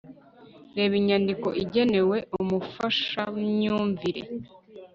[0.75, 4.21] reba inyandiko igenewe umufashamyumvire